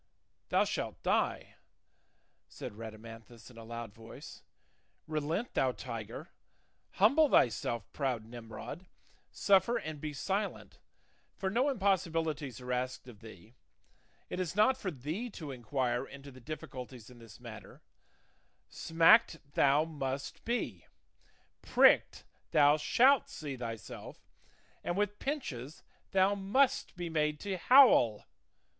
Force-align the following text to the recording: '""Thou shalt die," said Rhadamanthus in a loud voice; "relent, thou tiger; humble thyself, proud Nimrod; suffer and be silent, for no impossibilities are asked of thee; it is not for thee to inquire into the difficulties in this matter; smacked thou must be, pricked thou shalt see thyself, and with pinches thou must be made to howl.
'""Thou 0.49 0.63
shalt 0.63 1.03
die," 1.03 1.57
said 2.47 2.73
Rhadamanthus 2.73 3.51
in 3.51 3.57
a 3.59 3.63
loud 3.63 3.93
voice; 3.93 4.41
"relent, 5.05 5.53
thou 5.53 5.73
tiger; 5.73 6.31
humble 6.93 7.29
thyself, 7.29 7.83
proud 7.93 8.25
Nimrod; 8.25 8.87
suffer 9.29 9.77
and 9.77 10.01
be 10.01 10.11
silent, 10.11 10.79
for 11.35 11.51
no 11.51 11.69
impossibilities 11.69 12.59
are 12.59 12.73
asked 12.73 13.07
of 13.07 13.19
thee; 13.19 13.53
it 14.27 14.39
is 14.39 14.55
not 14.55 14.75
for 14.75 14.89
thee 14.89 15.29
to 15.29 15.51
inquire 15.51 16.07
into 16.07 16.31
the 16.31 16.41
difficulties 16.41 17.11
in 17.11 17.19
this 17.19 17.39
matter; 17.39 17.83
smacked 18.69 19.37
thou 19.53 19.85
must 19.85 20.43
be, 20.45 20.87
pricked 21.61 22.25
thou 22.49 22.75
shalt 22.75 23.29
see 23.29 23.55
thyself, 23.55 24.31
and 24.83 24.97
with 24.97 25.19
pinches 25.19 25.83
thou 26.09 26.33
must 26.33 26.95
be 26.95 27.07
made 27.07 27.39
to 27.39 27.55
howl. 27.55 28.25